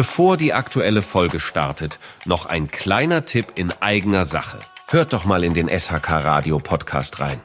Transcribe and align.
Bevor 0.00 0.38
die 0.38 0.54
aktuelle 0.54 1.02
Folge 1.02 1.40
startet, 1.40 1.98
noch 2.24 2.46
ein 2.46 2.68
kleiner 2.68 3.26
Tipp 3.26 3.52
in 3.56 3.70
eigener 3.82 4.24
Sache. 4.24 4.58
Hört 4.88 5.12
doch 5.12 5.26
mal 5.26 5.44
in 5.44 5.52
den 5.52 5.68
SHK 5.68 6.24
Radio 6.24 6.56
Podcast 6.56 7.20
rein. 7.20 7.38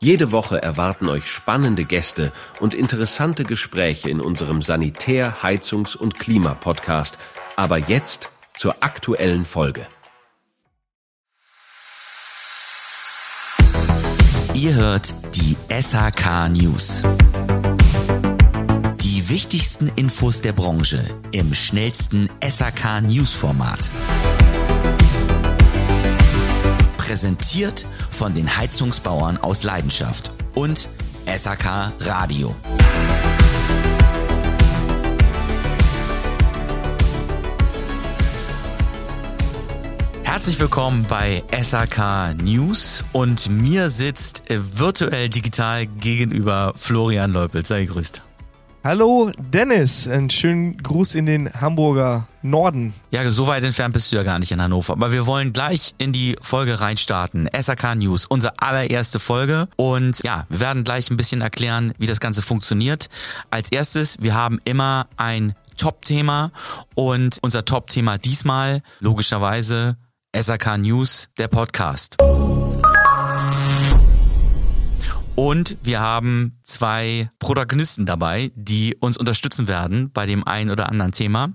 Jede 0.00 0.32
Woche 0.32 0.60
erwarten 0.60 1.08
euch 1.08 1.30
spannende 1.30 1.84
Gäste 1.84 2.32
und 2.58 2.74
interessante 2.74 3.44
Gespräche 3.44 4.10
in 4.10 4.20
unserem 4.20 4.60
Sanitär-, 4.60 5.36
Heizungs- 5.44 5.94
und 5.94 6.18
Klimapodcast. 6.18 7.16
Aber 7.54 7.78
jetzt 7.78 8.30
zur 8.56 8.74
aktuellen 8.80 9.44
Folge. 9.44 9.86
Ihr 14.54 14.74
hört 14.74 15.14
die 15.36 15.56
SHK 15.70 16.48
News. 16.48 17.04
Wichtigsten 19.28 19.90
Infos 19.96 20.42
der 20.42 20.52
Branche 20.52 21.02
im 21.32 21.54
schnellsten 21.54 22.28
SHK 22.46 23.00
News 23.00 23.32
Format. 23.32 23.90
Präsentiert 26.98 27.86
von 28.10 28.34
den 28.34 28.54
Heizungsbauern 28.54 29.38
aus 29.38 29.62
Leidenschaft 29.62 30.30
und 30.54 30.90
SHK 31.26 31.92
Radio. 32.00 32.54
Herzlich 40.22 40.60
willkommen 40.60 41.06
bei 41.08 41.42
SAK 41.62 42.34
News 42.42 43.02
und 43.12 43.48
mir 43.48 43.88
sitzt 43.88 44.42
virtuell 44.50 45.30
digital 45.30 45.86
gegenüber 45.86 46.74
Florian 46.76 47.32
Leupel. 47.32 47.64
Sei 47.64 47.86
gegrüßt. 47.86 48.20
Hallo 48.86 49.32
Dennis, 49.38 50.06
einen 50.06 50.28
schönen 50.28 50.76
Gruß 50.76 51.14
in 51.14 51.24
den 51.24 51.50
Hamburger 51.58 52.28
Norden. 52.42 52.92
Ja, 53.12 53.30
so 53.30 53.46
weit 53.46 53.64
entfernt 53.64 53.94
bist 53.94 54.12
du 54.12 54.16
ja 54.16 54.22
gar 54.24 54.38
nicht 54.38 54.52
in 54.52 54.60
Hannover. 54.60 54.92
Aber 54.92 55.10
wir 55.10 55.24
wollen 55.24 55.54
gleich 55.54 55.94
in 55.96 56.12
die 56.12 56.36
Folge 56.42 56.78
reinstarten. 56.80 57.48
SAK 57.58 57.94
News, 57.94 58.26
unsere 58.26 58.52
allererste 58.58 59.20
Folge. 59.20 59.68
Und 59.76 60.22
ja, 60.22 60.44
wir 60.50 60.60
werden 60.60 60.84
gleich 60.84 61.10
ein 61.10 61.16
bisschen 61.16 61.40
erklären, 61.40 61.94
wie 61.96 62.06
das 62.06 62.20
Ganze 62.20 62.42
funktioniert. 62.42 63.08
Als 63.50 63.72
erstes, 63.72 64.18
wir 64.20 64.34
haben 64.34 64.58
immer 64.66 65.06
ein 65.16 65.54
Top-Thema 65.78 66.52
und 66.94 67.38
unser 67.40 67.64
Top-Thema 67.64 68.18
diesmal 68.18 68.82
logischerweise 69.00 69.96
SAK 70.36 70.76
News, 70.76 71.30
der 71.38 71.48
Podcast. 71.48 72.18
Und 75.36 75.76
wir 75.82 76.00
haben 76.00 76.60
zwei 76.62 77.30
Protagonisten 77.40 78.06
dabei, 78.06 78.52
die 78.54 78.96
uns 79.00 79.16
unterstützen 79.16 79.66
werden 79.66 80.10
bei 80.12 80.26
dem 80.26 80.46
einen 80.46 80.70
oder 80.70 80.88
anderen 80.88 81.12
Thema. 81.12 81.52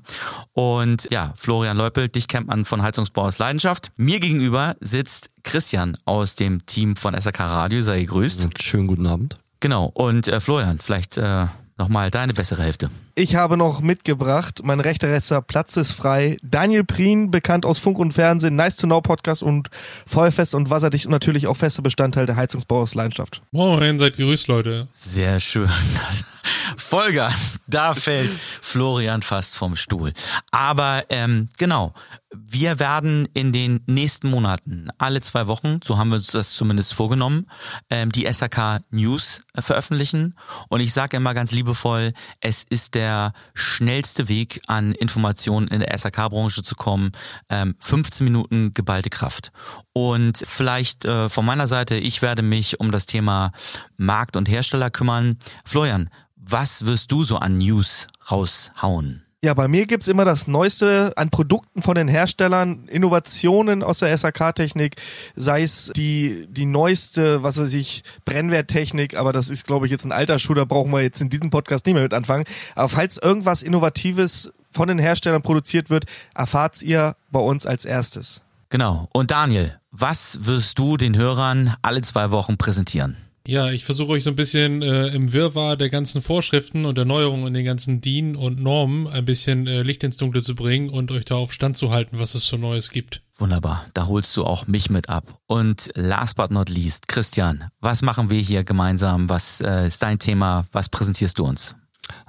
Und 0.51 1.07
ja, 1.11 1.33
Florian 1.37 1.77
Leupel, 1.77 2.09
dich 2.09 2.27
kennt 2.27 2.47
man 2.47 2.65
von 2.65 2.81
Heizungsbau 2.81 3.23
aus 3.23 3.37
Leidenschaft. 3.37 3.91
Mir 3.95 4.19
gegenüber 4.19 4.75
sitzt 4.81 5.29
Christian 5.43 5.97
aus 6.05 6.35
dem 6.35 6.65
Team 6.65 6.97
von 6.97 7.13
SRK 7.13 7.47
Radio. 7.47 7.81
Sei 7.81 8.01
gegrüßt. 8.01 8.49
Schönen 8.61 8.87
guten 8.87 9.07
Abend. 9.07 9.35
Genau. 9.61 9.85
Und 9.93 10.27
äh, 10.27 10.41
Florian, 10.41 10.79
vielleicht 10.79 11.17
äh, 11.17 11.47
nochmal 11.79 12.11
deine 12.11 12.33
bessere 12.33 12.61
Hälfte. 12.61 12.91
Ich 13.15 13.35
habe 13.35 13.57
noch 13.57 13.81
mitgebracht, 13.81 14.61
mein 14.63 14.79
rechter 14.79 15.07
letzter 15.07 15.41
Platz 15.41 15.77
ist 15.77 15.93
frei. 15.93 16.37
Daniel 16.43 16.83
Prien, 16.83 17.31
bekannt 17.31 17.65
aus 17.65 17.79
Funk 17.79 17.97
und 17.97 18.13
Fernsehen, 18.13 18.55
Nice 18.55 18.75
to 18.75 18.85
Know 18.85 19.01
Podcast 19.01 19.41
und 19.41 19.69
Feuerfest 20.05 20.53
und 20.53 20.69
Wasserdicht 20.69 21.05
und 21.05 21.11
natürlich 21.11 21.47
auch 21.47 21.57
fester 21.57 21.81
Bestandteil 21.81 22.25
der 22.25 22.35
Heizungsbauers 22.35 22.93
Leidenschaft. 22.93 23.41
Moin, 23.51 23.97
seid 23.97 24.17
grüßt, 24.17 24.47
Leute. 24.47 24.87
Sehr 24.91 25.39
schön. 25.39 25.69
Vollgas, 26.77 27.61
da 27.67 27.93
fällt 27.93 28.29
Florian 28.69 29.23
fast 29.23 29.55
vom 29.55 29.75
Stuhl. 29.75 30.13
Aber 30.51 31.03
ähm, 31.09 31.49
genau, 31.57 31.91
wir 32.31 32.79
werden 32.79 33.27
in 33.33 33.51
den 33.51 33.79
nächsten 33.87 34.29
Monaten 34.29 34.89
alle 34.99 35.21
zwei 35.21 35.47
Wochen, 35.47 35.79
so 35.83 35.97
haben 35.97 36.09
wir 36.09 36.17
uns 36.17 36.27
das 36.27 36.51
zumindest 36.51 36.93
vorgenommen, 36.93 37.47
ähm, 37.89 38.11
die 38.11 38.31
SAK 38.31 38.81
News 38.91 39.41
äh, 39.55 39.63
veröffentlichen. 39.63 40.35
Und 40.67 40.81
ich 40.81 40.93
sage 40.93 41.17
immer 41.17 41.33
ganz 41.33 41.51
liebevoll, 41.51 42.13
es 42.41 42.63
ist 42.69 42.93
der 42.93 43.33
schnellste 43.55 44.29
Weg 44.29 44.61
an 44.67 44.91
Informationen 44.91 45.67
in 45.69 45.79
der 45.79 45.97
SAK-Branche 45.97 46.61
zu 46.61 46.75
kommen. 46.75 47.11
Ähm, 47.49 47.73
15 47.79 48.23
Minuten 48.23 48.75
geballte 48.75 49.09
Kraft. 49.09 49.51
Und 49.93 50.37
vielleicht 50.37 51.05
äh, 51.05 51.27
von 51.29 51.43
meiner 51.43 51.65
Seite, 51.65 51.95
ich 51.95 52.21
werde 52.21 52.43
mich 52.43 52.79
um 52.79 52.91
das 52.91 53.07
Thema 53.07 53.51
Markt 53.97 54.35
und 54.35 54.47
Hersteller 54.47 54.91
kümmern. 54.91 55.39
Florian, 55.65 56.11
was 56.51 56.85
wirst 56.85 57.11
du 57.11 57.23
so 57.23 57.37
an 57.37 57.57
News 57.57 58.07
raushauen? 58.31 59.23
Ja, 59.41 59.53
bei 59.53 59.69
mir 59.69 59.85
gibt's 59.85 60.09
immer 60.09 60.25
das 60.25 60.47
Neueste 60.47 61.13
an 61.15 61.29
Produkten 61.29 61.81
von 61.81 61.95
den 61.95 62.09
Herstellern, 62.09 62.89
Innovationen 62.89 63.83
aus 63.83 63.99
der 63.99 64.17
SAK-Technik, 64.17 64.97
sei 65.33 65.63
es 65.63 65.93
die, 65.95 66.45
die 66.49 66.65
neueste, 66.65 67.41
was 67.41 67.57
weiß 67.57 67.73
ich, 67.75 68.03
Brennwerttechnik, 68.25 69.15
aber 69.15 69.31
das 69.31 69.49
ist, 69.49 69.65
glaube 69.65 69.85
ich, 69.85 69.93
jetzt 69.93 70.03
ein 70.03 70.11
alter 70.11 70.39
Schuh, 70.39 70.55
da 70.55 70.65
brauchen 70.65 70.91
wir 70.91 71.01
jetzt 71.01 71.21
in 71.21 71.29
diesem 71.29 71.51
Podcast 71.51 71.85
nicht 71.85 71.93
mehr 71.93 72.03
mit 72.03 72.13
anfangen. 72.13 72.43
Aber 72.75 72.89
falls 72.89 73.17
irgendwas 73.17 73.63
Innovatives 73.63 74.51
von 74.71 74.89
den 74.89 74.99
Herstellern 74.99 75.41
produziert 75.41 75.89
wird, 75.89 76.03
erfahrt's 76.35 76.81
ihr 76.81 77.15
bei 77.31 77.39
uns 77.39 77.65
als 77.65 77.85
erstes. 77.85 78.41
Genau. 78.69 79.07
Und 79.13 79.31
Daniel, 79.31 79.79
was 79.91 80.45
wirst 80.47 80.77
du 80.79 80.97
den 80.97 81.15
Hörern 81.15 81.75
alle 81.81 82.01
zwei 82.01 82.31
Wochen 82.31 82.57
präsentieren? 82.57 83.15
Ja, 83.47 83.71
ich 83.71 83.85
versuche 83.85 84.11
euch 84.11 84.23
so 84.23 84.29
ein 84.29 84.35
bisschen 84.35 84.81
äh, 84.81 85.07
im 85.07 85.33
Wirrwarr 85.33 85.77
der 85.77 85.89
ganzen 85.89 86.21
Vorschriften 86.21 86.85
und 86.85 86.97
Erneuerungen 86.97 87.45
und 87.45 87.53
den 87.53 87.65
ganzen 87.65 88.01
DIN 88.01 88.35
und 88.35 88.61
Normen 88.61 89.07
ein 89.07 89.25
bisschen 89.25 89.65
äh, 89.67 89.81
Licht 89.81 90.03
ins 90.03 90.17
Dunkle 90.17 90.43
zu 90.43 90.55
bringen 90.55 90.89
und 90.89 91.11
euch 91.11 91.25
da 91.25 91.35
auf 91.35 91.53
Stand 91.53 91.77
zu 91.77 91.91
halten, 91.91 92.19
was 92.19 92.35
es 92.35 92.45
so 92.45 92.57
Neues 92.57 92.91
gibt. 92.91 93.23
Wunderbar, 93.37 93.85
da 93.93 94.07
holst 94.07 94.35
du 94.35 94.43
auch 94.43 94.67
mich 94.67 94.89
mit 94.89 95.09
ab. 95.09 95.39
Und 95.47 95.89
last 95.95 96.35
but 96.35 96.51
not 96.51 96.69
least, 96.69 97.07
Christian, 97.07 97.69
was 97.79 98.01
machen 98.01 98.29
wir 98.29 98.39
hier 98.39 98.63
gemeinsam? 98.63 99.29
Was 99.29 99.61
äh, 99.61 99.87
ist 99.87 100.03
dein 100.03 100.19
Thema? 100.19 100.65
Was 100.71 100.89
präsentierst 100.89 101.39
du 101.39 101.45
uns? 101.45 101.75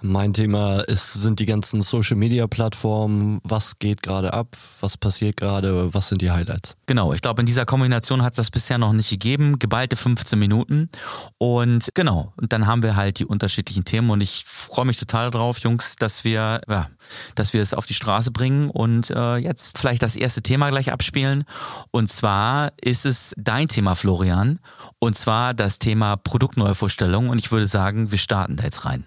Mein 0.02 0.32
Thema 0.32 0.80
ist, 0.80 1.12
sind 1.12 1.40
die 1.40 1.46
ganzen 1.46 1.82
Social 1.82 2.16
Media 2.16 2.46
Plattformen. 2.46 3.40
Was 3.44 3.78
geht 3.78 4.02
gerade 4.02 4.32
ab? 4.32 4.56
Was 4.80 4.96
passiert 4.96 5.36
gerade? 5.36 5.92
Was 5.92 6.08
sind 6.08 6.22
die 6.22 6.30
Highlights? 6.30 6.76
Genau, 6.86 7.12
ich 7.12 7.20
glaube, 7.20 7.42
in 7.42 7.46
dieser 7.46 7.66
Kombination 7.66 8.22
hat 8.22 8.32
es 8.32 8.36
das 8.36 8.50
bisher 8.50 8.78
noch 8.78 8.92
nicht 8.92 9.10
gegeben. 9.10 9.58
Geballte 9.58 9.96
15 9.96 10.38
Minuten. 10.38 10.88
Und 11.38 11.88
genau, 11.94 12.32
und 12.36 12.52
dann 12.52 12.66
haben 12.66 12.82
wir 12.82 12.96
halt 12.96 13.18
die 13.18 13.26
unterschiedlichen 13.26 13.84
Themen. 13.84 14.10
Und 14.10 14.22
ich 14.22 14.44
freue 14.46 14.86
mich 14.86 14.96
total 14.96 15.30
drauf, 15.30 15.58
Jungs, 15.58 15.96
dass 15.96 16.24
wir, 16.24 16.60
ja, 16.68 16.88
dass 17.34 17.52
wir 17.52 17.60
es 17.60 17.74
auf 17.74 17.86
die 17.86 17.94
Straße 17.94 18.30
bringen 18.30 18.70
und 18.70 19.10
äh, 19.10 19.36
jetzt 19.36 19.78
vielleicht 19.78 20.02
das 20.02 20.16
erste 20.16 20.42
Thema 20.42 20.70
gleich 20.70 20.92
abspielen. 20.92 21.44
Und 21.90 22.10
zwar 22.10 22.72
ist 22.80 23.04
es 23.04 23.34
dein 23.36 23.68
Thema, 23.68 23.94
Florian. 23.94 24.60
Und 24.98 25.16
zwar 25.16 25.54
das 25.54 25.78
Thema 25.78 26.16
Produktneuvorstellung. 26.16 27.28
Und 27.28 27.38
ich 27.38 27.52
würde 27.52 27.66
sagen, 27.66 28.10
wir 28.10 28.18
starten 28.18 28.56
da 28.56 28.64
jetzt 28.64 28.84
rein. 28.84 29.04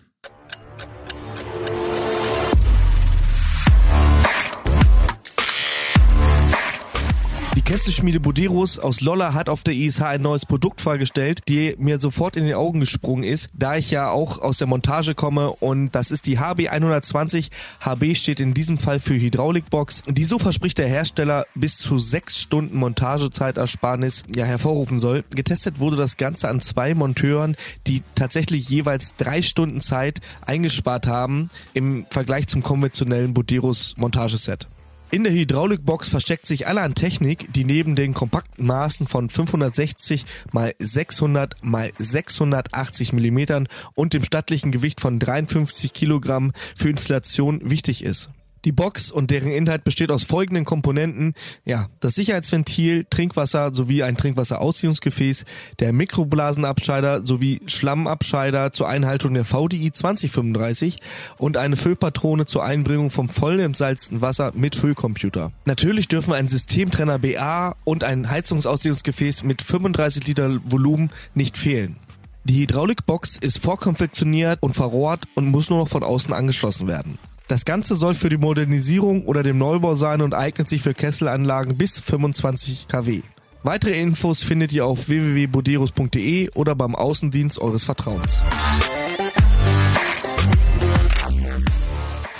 Die 7.73 7.77
Kesselschmiede 7.77 8.19
Boderos 8.19 8.77
aus 8.77 9.01
Lolla 9.01 9.33
hat 9.33 9.49
auf 9.49 9.63
der 9.63 9.73
ISH 9.73 10.03
ein 10.03 10.21
neues 10.21 10.45
Produkt 10.45 10.79
vorgestellt, 10.79 11.41
die 11.47 11.75
mir 11.79 11.99
sofort 11.99 12.37
in 12.37 12.45
den 12.45 12.53
Augen 12.53 12.79
gesprungen 12.79 13.23
ist, 13.23 13.49
da 13.51 13.77
ich 13.77 13.89
ja 13.89 14.11
auch 14.11 14.37
aus 14.37 14.59
der 14.59 14.67
Montage 14.67 15.15
komme 15.15 15.49
und 15.49 15.89
das 15.89 16.11
ist 16.11 16.27
die 16.27 16.37
HB 16.37 16.69
120. 16.69 17.49
HB 17.79 18.13
steht 18.13 18.39
in 18.39 18.53
diesem 18.53 18.77
Fall 18.77 18.99
für 18.99 19.15
Hydraulikbox. 19.15 20.03
Die 20.07 20.23
so 20.23 20.37
verspricht 20.37 20.77
der 20.77 20.87
Hersteller 20.87 21.47
bis 21.55 21.79
zu 21.79 21.97
sechs 21.97 22.37
Stunden 22.37 22.77
Montagezeitersparnis 22.77 24.21
ja 24.35 24.45
hervorrufen 24.45 24.99
soll. 24.99 25.23
Getestet 25.31 25.79
wurde 25.79 25.97
das 25.97 26.17
Ganze 26.17 26.49
an 26.49 26.61
zwei 26.61 26.93
Monteuren, 26.93 27.55
die 27.87 28.03
tatsächlich 28.13 28.69
jeweils 28.69 29.15
drei 29.15 29.41
Stunden 29.41 29.81
Zeit 29.81 30.21
eingespart 30.45 31.07
haben 31.07 31.49
im 31.73 32.05
Vergleich 32.11 32.45
zum 32.45 32.61
konventionellen 32.61 33.33
Boderos 33.33 33.95
Montageset. 33.97 34.67
In 35.13 35.23
der 35.25 35.31
Hydraulikbox 35.31 36.09
versteckt 36.09 36.47
sich 36.47 36.65
allerhand 36.65 36.97
Technik, 36.97 37.53
die 37.53 37.65
neben 37.65 37.95
den 37.95 38.15
kompakten 38.15 38.65
Maßen 38.65 39.05
von 39.05 39.29
560 39.29 40.25
x 40.51 40.75
600 40.79 41.55
x 41.61 41.97
680 41.99 43.13
mm 43.13 43.65
und 43.93 44.13
dem 44.13 44.23
stattlichen 44.23 44.71
Gewicht 44.71 44.99
von 44.99 45.19
53 45.19 45.93
Kilogramm 45.93 46.51
für 46.75 46.89
Installation 46.89 47.69
wichtig 47.69 48.03
ist. 48.03 48.31
Die 48.65 48.71
Box 48.71 49.11
und 49.11 49.29
deren 49.29 49.51
Inhalt 49.51 49.83
besteht 49.83 50.11
aus 50.11 50.23
folgenden 50.23 50.63
Komponenten. 50.63 51.33
Ja, 51.65 51.87
das 51.99 52.15
Sicherheitsventil, 52.15 53.05
Trinkwasser 53.09 53.73
sowie 53.73 54.03
ein 54.03 54.15
Trinkwasserausziehungsgefäß, 54.15 55.43
der 55.79 55.91
Mikroblasenabscheider 55.91 57.25
sowie 57.25 57.61
Schlammabscheider 57.67 58.71
zur 58.71 58.87
Einhaltung 58.87 59.33
der 59.33 59.43
VDI 59.43 59.91
2035 59.91 60.99
und 61.37 61.57
eine 61.57 61.75
Füllpatrone 61.75 62.45
zur 62.45 62.63
Einbringung 62.63 63.09
vom 63.09 63.29
voll 63.29 63.59
entsalzten 63.59 64.21
Wasser 64.21 64.51
mit 64.55 64.75
Füllcomputer. 64.75 65.51
Natürlich 65.65 66.07
dürfen 66.07 66.33
ein 66.33 66.47
Systemtrenner 66.47 67.19
BA 67.19 67.75
und 67.83 68.03
ein 68.05 68.29
Heizungsausziehungsgefäß 68.29 69.43
mit 69.43 69.61
35 69.61 70.25
Liter 70.27 70.59
Volumen 70.63 71.11
nicht 71.33 71.57
fehlen. 71.57 71.97
Die 72.45 72.61
Hydraulikbox 72.61 73.37
ist 73.37 73.59
vorkonfektioniert 73.59 74.61
und 74.61 74.75
verrohrt 74.75 75.23
und 75.35 75.47
muss 75.47 75.69
nur 75.69 75.79
noch 75.79 75.87
von 75.87 76.03
außen 76.03 76.33
angeschlossen 76.33 76.87
werden. 76.87 77.17
Das 77.47 77.65
Ganze 77.65 77.95
soll 77.95 78.13
für 78.13 78.29
die 78.29 78.37
Modernisierung 78.37 79.25
oder 79.25 79.43
den 79.43 79.57
Neubau 79.57 79.95
sein 79.95 80.21
und 80.21 80.33
eignet 80.33 80.69
sich 80.69 80.81
für 80.81 80.93
Kesselanlagen 80.93 81.77
bis 81.77 81.99
25 81.99 82.87
kW. 82.87 83.21
Weitere 83.63 83.99
Infos 83.99 84.43
findet 84.43 84.73
ihr 84.73 84.85
auf 84.85 85.07
www.boderos.de 85.07 86.49
oder 86.51 86.75
beim 86.75 86.95
Außendienst 86.95 87.59
eures 87.59 87.83
Vertrauens. 87.85 88.41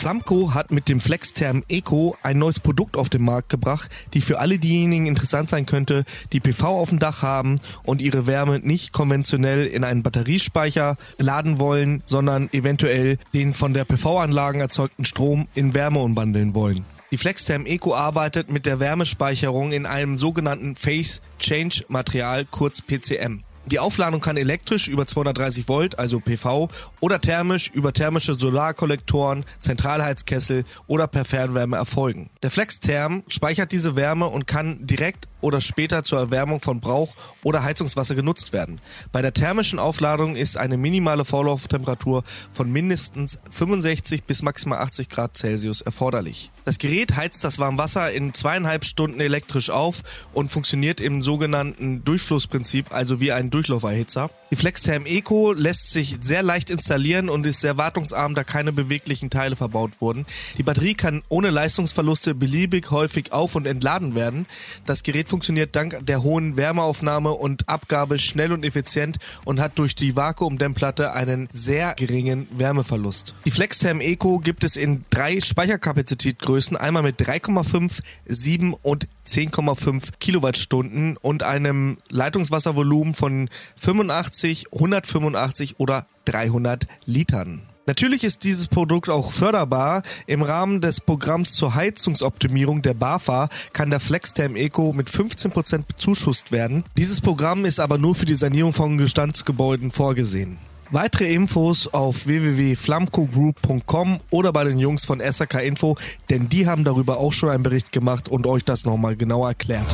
Flamco 0.03 0.53
hat 0.53 0.73
mit 0.73 0.89
dem 0.89 0.99
FlexTherm 0.99 1.63
Eco 1.69 2.17
ein 2.23 2.37
neues 2.37 2.59
Produkt 2.59 2.97
auf 2.97 3.07
den 3.07 3.23
Markt 3.23 3.47
gebracht, 3.47 3.89
die 4.13 4.19
für 4.19 4.39
alle 4.39 4.59
diejenigen 4.59 5.05
interessant 5.05 5.49
sein 5.49 5.65
könnte, 5.65 6.03
die 6.33 6.41
PV 6.41 6.67
auf 6.67 6.89
dem 6.89 6.99
Dach 6.99 7.21
haben 7.21 7.57
und 7.83 8.01
ihre 8.01 8.27
Wärme 8.27 8.59
nicht 8.59 8.91
konventionell 8.91 9.65
in 9.65 9.85
einen 9.85 10.03
Batteriespeicher 10.03 10.97
laden 11.19 11.57
wollen, 11.57 12.03
sondern 12.05 12.49
eventuell 12.51 13.17
den 13.33 13.53
von 13.53 13.73
der 13.73 13.85
PV-Anlagen 13.85 14.59
erzeugten 14.59 15.05
Strom 15.05 15.47
in 15.55 15.73
Wärme 15.73 15.99
umwandeln 15.99 16.53
wollen. 16.53 16.83
Die 17.11 17.17
FlexTherm 17.17 17.65
Eco 17.65 17.95
arbeitet 17.95 18.51
mit 18.51 18.65
der 18.65 18.81
Wärmespeicherung 18.81 19.71
in 19.71 19.85
einem 19.85 20.17
sogenannten 20.17 20.75
Phase 20.75 21.21
Change 21.39 21.85
Material, 21.87 22.43
kurz 22.43 22.81
PCM. 22.81 23.45
Die 23.65 23.79
Aufladung 23.79 24.19
kann 24.19 24.35
elektrisch 24.35 24.89
über 24.89 25.07
230 25.07 25.69
Volt, 25.69 25.97
also 25.97 26.19
PV, 26.19 26.69
oder 26.99 27.21
thermisch 27.21 27.69
über 27.69 27.93
thermische 27.93 28.35
Solarkollektoren, 28.35 29.45
Zentralheizkessel 29.61 30.65
oder 30.87 31.07
per 31.07 31.23
Fernwärme 31.23 31.77
erfolgen. 31.77 32.29
Der 32.41 32.51
FlexTherm 32.51 33.23
speichert 33.27 33.71
diese 33.71 33.95
Wärme 33.95 34.27
und 34.27 34.47
kann 34.47 34.85
direkt 34.85 35.27
oder 35.43 35.61
später 35.61 36.03
zur 36.03 36.19
Erwärmung 36.19 36.59
von 36.59 36.79
Brauch- 36.79 37.13
oder 37.43 37.63
Heizungswasser 37.63 38.15
genutzt 38.15 38.53
werden. 38.53 38.79
Bei 39.11 39.21
der 39.21 39.33
thermischen 39.33 39.77
Aufladung 39.77 40.35
ist 40.35 40.57
eine 40.57 40.77
minimale 40.77 41.25
Vorlauftemperatur 41.25 42.23
von 42.53 42.71
mindestens 42.71 43.39
65 43.51 44.23
bis 44.23 44.41
maximal 44.41 44.79
80 44.79 45.09
Grad 45.09 45.37
Celsius 45.37 45.81
erforderlich. 45.81 46.51
Das 46.65 46.77
Gerät 46.77 47.15
heizt 47.15 47.43
das 47.43 47.59
Warmwasser 47.59 48.11
in 48.11 48.33
zweieinhalb 48.33 48.85
Stunden 48.85 49.19
elektrisch 49.19 49.69
auf 49.69 50.01
und 50.33 50.49
funktioniert 50.49 51.01
im 51.01 51.21
sogenannten 51.21 52.03
Durchflussprinzip, 52.05 52.93
also 52.93 53.19
wie 53.19 53.33
ein 53.33 53.49
Durchlauferhitzer. 53.49 54.29
Die 54.49 54.55
FlexTherm 54.55 55.05
Eco 55.05 55.51
lässt 55.51 55.91
sich 55.91 56.17
sehr 56.21 56.43
leicht 56.43 56.69
installieren 56.69 57.27
und 57.27 57.45
ist 57.45 57.61
sehr 57.61 57.77
wartungsarm, 57.77 58.35
da 58.35 58.43
keine 58.43 58.71
beweglichen 58.71 59.29
Teile 59.29 59.55
verbaut 59.55 59.99
wurden. 59.99 60.25
Die 60.57 60.63
Batterie 60.63 60.93
kann 60.93 61.23
ohne 61.27 61.49
Leistungsverluste 61.49 62.35
beliebig 62.35 62.91
häufig 62.91 63.33
auf- 63.33 63.55
und 63.55 63.65
entladen 63.65 64.15
werden. 64.15 64.45
Das 64.85 65.03
Gerät 65.03 65.27
funktioniert 65.33 65.75
dank 65.75 66.05
der 66.05 66.21
hohen 66.21 66.57
Wärmeaufnahme 66.57 67.31
und 67.31 67.67
Abgabe 67.67 68.19
schnell 68.19 68.53
und 68.53 68.63
effizient 68.63 69.17
und 69.45 69.59
hat 69.59 69.79
durch 69.79 69.95
die 69.95 70.15
Vakuumdämmplatte 70.15 71.13
einen 71.13 71.49
sehr 71.51 71.95
geringen 71.95 72.47
Wärmeverlust. 72.51 73.33
Die 73.43 73.49
FlexTherm 73.49 73.99
Eco 73.99 74.37
gibt 74.37 74.63
es 74.63 74.75
in 74.75 75.05
drei 75.09 75.41
Speicherkapazitätgrößen, 75.41 76.77
einmal 76.77 77.01
mit 77.01 77.19
3,5, 77.19 78.01
7 78.27 78.75
und 78.75 79.07
10,5 79.25 80.09
Kilowattstunden 80.19 81.17
und 81.17 81.41
einem 81.41 81.97
Leitungswasservolumen 82.11 83.15
von 83.15 83.49
85, 83.77 84.67
185 84.71 85.79
oder 85.79 86.05
300 86.25 86.85
Litern. 87.07 87.72
Natürlich 87.85 88.23
ist 88.23 88.45
dieses 88.45 88.67
Produkt 88.67 89.09
auch 89.09 89.31
förderbar. 89.33 90.03
Im 90.25 90.41
Rahmen 90.41 90.79
des 90.79 91.01
Programms 91.01 91.53
zur 91.53 91.75
Heizungsoptimierung 91.75 92.81
der 92.81 92.93
BAFA 92.93 93.49
kann 93.73 93.89
der 93.89 93.99
FlexTherm 93.99 94.55
Eco 94.55 94.93
mit 94.93 95.09
15% 95.09 95.83
bezuschusst 95.85 96.53
werden. 96.53 96.85
Dieses 96.97 97.19
Programm 97.19 97.65
ist 97.65 97.81
aber 97.81 97.97
nur 97.97 98.15
für 98.15 98.25
die 98.25 98.35
Sanierung 98.35 98.71
von 98.71 98.95
Bestandsgebäuden 98.95 99.91
vorgesehen. 99.91 100.59
Weitere 100.91 101.33
Infos 101.33 101.87
auf 101.87 102.27
www.flamcogroup.com 102.27 104.19
oder 104.29 104.53
bei 104.53 104.63
den 104.63 104.77
Jungs 104.77 105.03
von 105.03 105.19
SAK 105.19 105.63
Info, 105.63 105.97
denn 106.29 106.47
die 106.49 106.67
haben 106.67 106.83
darüber 106.83 107.17
auch 107.17 107.33
schon 107.33 107.49
einen 107.49 107.63
Bericht 107.63 107.91
gemacht 107.91 108.29
und 108.29 108.47
euch 108.47 108.63
das 108.63 108.85
nochmal 108.85 109.17
genau 109.17 109.45
erklärt. 109.45 109.87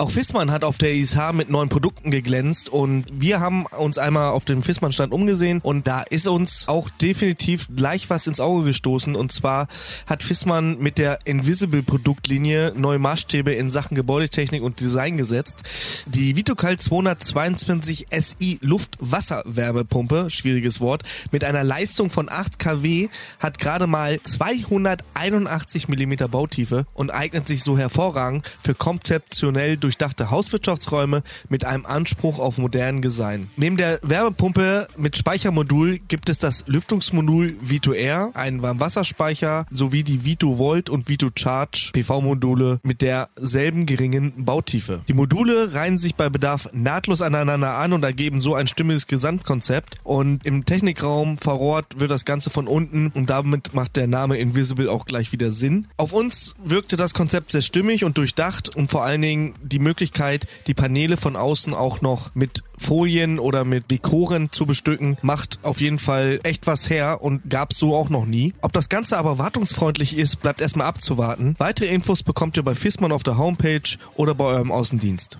Auch 0.00 0.12
Fissmann 0.12 0.52
hat 0.52 0.62
auf 0.62 0.78
der 0.78 0.94
ISH 0.94 1.32
mit 1.32 1.50
neuen 1.50 1.68
Produkten 1.68 2.12
geglänzt 2.12 2.68
und 2.68 3.06
wir 3.10 3.40
haben 3.40 3.66
uns 3.66 3.98
einmal 3.98 4.30
auf 4.30 4.44
dem 4.44 4.62
Fissmann-Stand 4.62 5.12
umgesehen 5.12 5.58
und 5.60 5.88
da 5.88 6.02
ist 6.02 6.28
uns 6.28 6.68
auch 6.68 6.88
definitiv 6.88 7.66
gleich 7.74 8.08
was 8.08 8.28
ins 8.28 8.38
Auge 8.38 8.66
gestoßen 8.66 9.16
und 9.16 9.32
zwar 9.32 9.66
hat 10.06 10.22
Fissmann 10.22 10.78
mit 10.78 10.98
der 10.98 11.26
Invisible-Produktlinie 11.26 12.74
neue 12.76 13.00
Maßstäbe 13.00 13.52
in 13.52 13.72
Sachen 13.72 13.96
Gebäudetechnik 13.96 14.62
und 14.62 14.78
Design 14.78 15.16
gesetzt. 15.16 15.64
Die 16.06 16.36
Vitocal 16.36 16.76
222 16.76 18.06
SI 18.12 18.60
Luft-Wasser-Wärmepumpe, 18.62 20.30
schwieriges 20.30 20.80
Wort, 20.80 21.02
mit 21.32 21.42
einer 21.42 21.64
Leistung 21.64 22.08
von 22.08 22.28
8 22.30 22.60
kW 22.60 23.08
hat 23.40 23.58
gerade 23.58 23.88
mal 23.88 24.20
281 24.22 25.88
mm 25.88 26.30
Bautiefe 26.30 26.86
und 26.94 27.12
eignet 27.12 27.48
sich 27.48 27.64
so 27.64 27.76
hervorragend 27.76 28.48
für 28.62 28.76
konzeptionell 28.76 29.76
durchdachte 29.88 30.30
Hauswirtschaftsräume 30.30 31.22
mit 31.48 31.64
einem 31.64 31.86
Anspruch 31.86 32.38
auf 32.38 32.58
modernen 32.58 33.00
Design. 33.00 33.48
Neben 33.56 33.78
der 33.78 33.98
Wärmepumpe 34.02 34.86
mit 34.98 35.16
Speichermodul 35.16 35.98
gibt 36.08 36.28
es 36.28 36.38
das 36.38 36.64
Lüftungsmodul 36.66 37.56
Vito 37.62 37.94
Air, 37.94 38.32
einen 38.34 38.60
Warmwasserspeicher 38.60 39.64
sowie 39.70 40.04
die 40.04 40.26
Vito 40.26 40.58
Volt 40.58 40.90
und 40.90 41.08
Vito 41.08 41.28
Charge 41.34 41.88
PV-Module 41.94 42.80
mit 42.82 43.00
derselben 43.00 43.86
geringen 43.86 44.44
Bautiefe. 44.44 45.00
Die 45.08 45.14
Module 45.14 45.72
reihen 45.72 45.96
sich 45.96 46.14
bei 46.14 46.28
Bedarf 46.28 46.68
nahtlos 46.74 47.22
aneinander 47.22 47.78
an 47.78 47.94
und 47.94 48.02
ergeben 48.02 48.42
so 48.42 48.54
ein 48.54 48.66
stimmiges 48.66 49.06
Gesamtkonzept 49.06 49.96
und 50.04 50.44
im 50.44 50.66
Technikraum 50.66 51.38
verrohrt 51.38 51.98
wird 51.98 52.10
das 52.10 52.26
Ganze 52.26 52.50
von 52.50 52.68
unten 52.68 53.06
und 53.06 53.30
damit 53.30 53.72
macht 53.72 53.96
der 53.96 54.06
Name 54.06 54.36
Invisible 54.36 54.90
auch 54.90 55.06
gleich 55.06 55.32
wieder 55.32 55.50
Sinn. 55.50 55.86
Auf 55.96 56.12
uns 56.12 56.56
wirkte 56.62 56.98
das 56.98 57.14
Konzept 57.14 57.52
sehr 57.52 57.62
stimmig 57.62 58.04
und 58.04 58.18
durchdacht 58.18 58.76
und 58.76 58.90
vor 58.90 59.02
allen 59.02 59.22
Dingen 59.22 59.54
die 59.62 59.77
Möglichkeit, 59.78 60.46
die 60.66 60.74
Paneele 60.74 61.16
von 61.16 61.36
außen 61.36 61.74
auch 61.74 62.00
noch 62.00 62.34
mit 62.34 62.62
Folien 62.76 63.38
oder 63.38 63.64
mit 63.64 63.90
Dekoren 63.90 64.52
zu 64.52 64.66
bestücken, 64.66 65.16
macht 65.22 65.58
auf 65.62 65.80
jeden 65.80 65.98
Fall 65.98 66.40
echt 66.42 66.66
was 66.66 66.90
her 66.90 67.22
und 67.22 67.50
gab's 67.50 67.78
so 67.78 67.94
auch 67.94 68.08
noch 68.08 68.26
nie. 68.26 68.54
Ob 68.60 68.72
das 68.72 68.88
Ganze 68.88 69.18
aber 69.18 69.38
wartungsfreundlich 69.38 70.16
ist, 70.16 70.36
bleibt 70.36 70.60
erstmal 70.60 70.86
abzuwarten. 70.86 71.54
Weitere 71.58 71.88
Infos 71.88 72.22
bekommt 72.22 72.56
ihr 72.56 72.62
bei 72.62 72.74
Fissmann 72.74 73.12
auf 73.12 73.22
der 73.22 73.38
Homepage 73.38 73.98
oder 74.16 74.34
bei 74.34 74.44
eurem 74.44 74.70
Außendienst. 74.70 75.38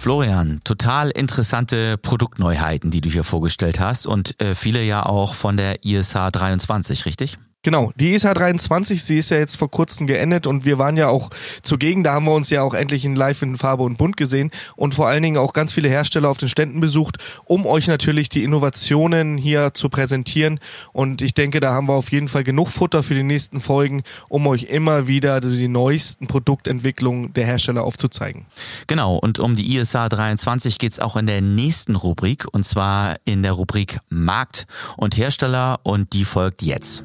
Florian, 0.00 0.62
total 0.64 1.10
interessante 1.10 1.98
Produktneuheiten, 1.98 2.90
die 2.90 3.02
du 3.02 3.10
hier 3.10 3.22
vorgestellt 3.22 3.80
hast 3.80 4.06
und 4.06 4.40
äh, 4.40 4.54
viele 4.54 4.82
ja 4.82 5.04
auch 5.04 5.34
von 5.34 5.58
der 5.58 5.84
ISH 5.84 6.14
23, 6.14 7.04
richtig? 7.04 7.36
Genau, 7.62 7.92
die 7.94 8.14
ESA 8.14 8.32
23, 8.32 9.04
sie 9.04 9.18
ist 9.18 9.28
ja 9.28 9.36
jetzt 9.36 9.56
vor 9.56 9.70
kurzem 9.70 10.06
geendet 10.06 10.46
und 10.46 10.64
wir 10.64 10.78
waren 10.78 10.96
ja 10.96 11.08
auch 11.08 11.28
zugegen, 11.60 12.02
da 12.02 12.14
haben 12.14 12.24
wir 12.24 12.32
uns 12.32 12.48
ja 12.48 12.62
auch 12.62 12.72
endlich 12.72 13.04
in 13.04 13.14
Live 13.14 13.42
in 13.42 13.58
Farbe 13.58 13.82
und 13.82 13.98
Bunt 13.98 14.16
gesehen 14.16 14.50
und 14.76 14.94
vor 14.94 15.08
allen 15.08 15.22
Dingen 15.22 15.36
auch 15.36 15.52
ganz 15.52 15.74
viele 15.74 15.90
Hersteller 15.90 16.30
auf 16.30 16.38
den 16.38 16.48
Ständen 16.48 16.80
besucht, 16.80 17.18
um 17.44 17.66
euch 17.66 17.86
natürlich 17.86 18.30
die 18.30 18.44
Innovationen 18.44 19.36
hier 19.36 19.74
zu 19.74 19.90
präsentieren 19.90 20.58
und 20.94 21.20
ich 21.20 21.34
denke, 21.34 21.60
da 21.60 21.74
haben 21.74 21.86
wir 21.86 21.92
auf 21.92 22.10
jeden 22.10 22.28
Fall 22.28 22.44
genug 22.44 22.68
Futter 22.68 23.02
für 23.02 23.14
die 23.14 23.24
nächsten 23.24 23.60
Folgen, 23.60 24.04
um 24.30 24.46
euch 24.46 24.62
immer 24.62 25.06
wieder 25.06 25.42
die 25.42 25.68
neuesten 25.68 26.28
Produktentwicklungen 26.28 27.34
der 27.34 27.44
Hersteller 27.44 27.84
aufzuzeigen. 27.84 28.46
Genau, 28.86 29.16
und 29.16 29.38
um 29.38 29.54
die 29.54 29.76
ISA 29.76 30.08
23 30.08 30.78
geht's 30.78 30.98
auch 30.98 31.14
in 31.14 31.26
der 31.26 31.42
nächsten 31.42 31.94
Rubrik 31.94 32.46
und 32.50 32.64
zwar 32.64 33.16
in 33.26 33.42
der 33.42 33.52
Rubrik 33.52 34.00
Markt 34.08 34.66
und 34.96 35.18
Hersteller 35.18 35.78
und 35.82 36.14
die 36.14 36.24
folgt 36.24 36.62
jetzt. 36.62 37.04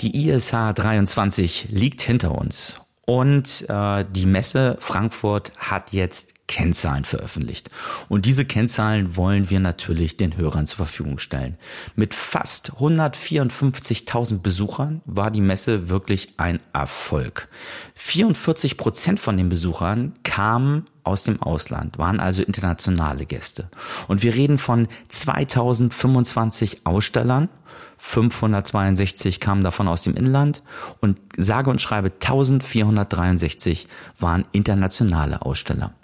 Die 0.00 0.28
ISH 0.28 0.50
23 0.74 1.68
liegt 1.70 2.02
hinter 2.02 2.38
uns. 2.38 2.74
Und 3.06 3.66
äh, 3.68 4.04
die 4.10 4.26
Messe 4.26 4.76
Frankfurt 4.78 5.52
hat 5.56 5.92
jetzt 5.92 6.34
Kennzahlen 6.52 7.06
veröffentlicht. 7.06 7.70
Und 8.10 8.26
diese 8.26 8.44
Kennzahlen 8.44 9.16
wollen 9.16 9.48
wir 9.48 9.58
natürlich 9.58 10.18
den 10.18 10.36
Hörern 10.36 10.66
zur 10.66 10.76
Verfügung 10.76 11.18
stellen. 11.18 11.56
Mit 11.96 12.12
fast 12.12 12.74
154.000 12.74 14.42
Besuchern 14.42 15.00
war 15.06 15.30
die 15.30 15.40
Messe 15.40 15.88
wirklich 15.88 16.34
ein 16.36 16.60
Erfolg. 16.74 17.48
44 17.94 18.76
Prozent 18.76 19.18
von 19.18 19.38
den 19.38 19.48
Besuchern 19.48 20.12
kamen 20.24 20.84
aus 21.04 21.24
dem 21.24 21.40
Ausland, 21.42 21.96
waren 21.96 22.20
also 22.20 22.42
internationale 22.42 23.24
Gäste. 23.24 23.70
Und 24.06 24.22
wir 24.22 24.34
reden 24.34 24.58
von 24.58 24.88
2025 25.08 26.82
Ausstellern 26.84 27.48
562 27.96 29.40
kamen 29.40 29.64
davon 29.64 29.88
aus 29.88 30.02
dem 30.02 30.16
Inland 30.16 30.62
und 31.00 31.18
sage 31.38 31.70
und 31.70 31.80
schreibe 31.80 32.08
1463 32.08 33.86
waren 34.18 34.44
internationale 34.52 35.40
Aussteller. 35.42 35.94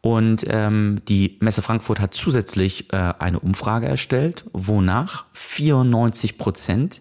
Und 0.00 0.44
ähm, 0.50 1.00
die 1.08 1.38
Messe 1.40 1.62
Frankfurt 1.62 1.98
hat 1.98 2.12
zusätzlich 2.12 2.92
äh, 2.92 3.14
eine 3.18 3.40
Umfrage 3.40 3.86
erstellt, 3.86 4.44
wonach 4.52 5.24
94 5.32 6.36
Prozent 6.36 7.00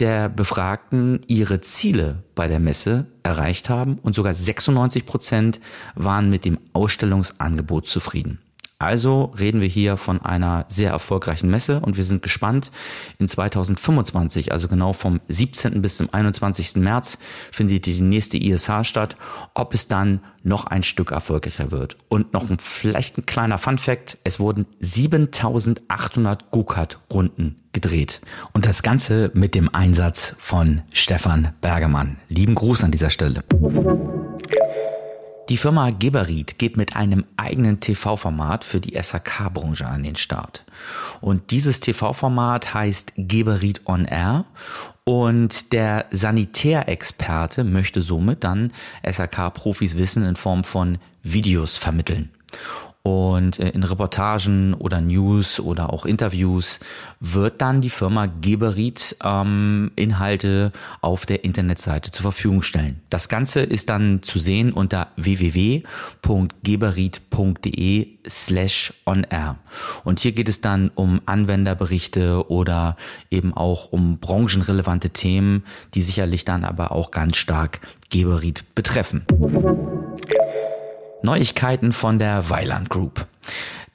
der 0.00 0.28
Befragten 0.28 1.20
ihre 1.28 1.60
Ziele 1.60 2.24
bei 2.34 2.48
der 2.48 2.58
Messe 2.58 3.06
erreicht 3.22 3.70
haben 3.70 3.98
und 4.02 4.16
sogar 4.16 4.34
96 4.34 5.06
Prozent 5.06 5.60
waren 5.94 6.30
mit 6.30 6.44
dem 6.44 6.58
Ausstellungsangebot 6.72 7.86
zufrieden. 7.86 8.40
Also 8.84 9.32
reden 9.38 9.60
wir 9.60 9.68
hier 9.68 9.96
von 9.96 10.20
einer 10.20 10.66
sehr 10.68 10.90
erfolgreichen 10.90 11.50
Messe 11.50 11.80
und 11.80 11.96
wir 11.96 12.04
sind 12.04 12.22
gespannt. 12.22 12.70
In 13.18 13.28
2025, 13.28 14.52
also 14.52 14.68
genau 14.68 14.92
vom 14.92 15.20
17. 15.28 15.80
bis 15.80 15.96
zum 15.96 16.12
21. 16.12 16.76
März, 16.76 17.18
findet 17.50 17.86
die 17.86 18.00
nächste 18.00 18.36
ISH 18.36 18.84
statt, 18.84 19.16
ob 19.54 19.74
es 19.74 19.88
dann 19.88 20.20
noch 20.42 20.66
ein 20.66 20.82
Stück 20.82 21.10
erfolgreicher 21.10 21.70
wird. 21.70 21.96
Und 22.08 22.32
noch 22.34 22.50
ein, 22.50 22.58
vielleicht 22.58 23.18
ein 23.18 23.26
kleiner 23.26 23.58
Fun 23.58 23.78
Fact, 23.78 24.18
es 24.24 24.38
wurden 24.38 24.66
7800 24.80 26.50
Go-Kart-Runden 26.50 27.56
gedreht. 27.72 28.20
Und 28.52 28.66
das 28.66 28.82
Ganze 28.82 29.30
mit 29.34 29.54
dem 29.54 29.74
Einsatz 29.74 30.36
von 30.38 30.82
Stefan 30.92 31.54
Bergemann. 31.60 32.18
Lieben 32.28 32.54
Gruß 32.54 32.84
an 32.84 32.90
dieser 32.90 33.10
Stelle. 33.10 33.42
Die 35.50 35.58
Firma 35.58 35.90
Geberit 35.90 36.58
geht 36.58 36.78
mit 36.78 36.96
einem 36.96 37.26
eigenen 37.36 37.78
TV-Format 37.78 38.64
für 38.64 38.80
die 38.80 39.00
SAK-Branche 39.00 39.86
an 39.86 40.02
den 40.02 40.16
Start. 40.16 40.64
Und 41.20 41.50
dieses 41.50 41.80
TV-Format 41.80 42.72
heißt 42.72 43.12
Geberit 43.18 43.82
on 43.84 44.06
Air 44.06 44.46
und 45.04 45.74
der 45.74 46.06
Sanitärexperte 46.10 47.62
möchte 47.62 48.00
somit 48.00 48.42
dann 48.42 48.72
SAK-Profis 49.06 49.98
Wissen 49.98 50.26
in 50.26 50.36
Form 50.36 50.64
von 50.64 50.96
Videos 51.22 51.76
vermitteln. 51.76 52.30
Und 53.06 53.58
äh, 53.58 53.68
in 53.68 53.82
Reportagen 53.82 54.72
oder 54.72 55.02
News 55.02 55.60
oder 55.60 55.92
auch 55.92 56.06
Interviews 56.06 56.80
wird 57.20 57.60
dann 57.60 57.82
die 57.82 57.90
Firma 57.90 58.24
Geberit 58.24 59.16
ähm, 59.22 59.90
Inhalte 59.94 60.72
auf 61.02 61.26
der 61.26 61.44
Internetseite 61.44 62.12
zur 62.12 62.22
Verfügung 62.22 62.62
stellen. 62.62 63.02
Das 63.10 63.28
Ganze 63.28 63.60
ist 63.60 63.90
dann 63.90 64.22
zu 64.22 64.38
sehen 64.38 64.72
unter 64.72 65.08
www.geberit.de 65.16 65.84
slash 68.26 68.94
on 69.04 69.24
air. 69.28 69.56
Und 70.04 70.20
hier 70.20 70.32
geht 70.32 70.48
es 70.48 70.62
dann 70.62 70.90
um 70.94 71.20
Anwenderberichte 71.26 72.50
oder 72.50 72.96
eben 73.30 73.52
auch 73.52 73.92
um 73.92 74.16
branchenrelevante 74.16 75.10
Themen, 75.10 75.64
die 75.92 76.00
sicherlich 76.00 76.46
dann 76.46 76.64
aber 76.64 76.90
auch 76.92 77.10
ganz 77.10 77.36
stark 77.36 77.80
Geberit 78.08 78.64
betreffen. 78.74 79.26
Neuigkeiten 81.24 81.94
von 81.94 82.18
der 82.18 82.50
Weiland 82.50 82.90
Group. 82.90 83.26